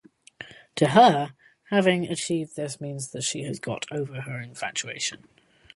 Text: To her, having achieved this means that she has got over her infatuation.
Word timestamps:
To 0.77 0.87
her, 0.87 1.35
having 1.65 2.05
achieved 2.07 2.55
this 2.55 2.81
means 2.81 3.09
that 3.11 3.21
she 3.21 3.43
has 3.43 3.59
got 3.59 3.85
over 3.91 4.21
her 4.21 4.39
infatuation. 4.41 5.27